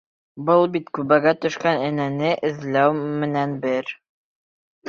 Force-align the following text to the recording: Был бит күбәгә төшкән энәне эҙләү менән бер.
Был 0.45 0.63
бит 0.75 0.87
күбәгә 0.99 1.33
төшкән 1.45 1.85
энәне 1.89 2.33
эҙләү 2.49 2.99
менән 3.27 3.55
бер. 3.67 3.97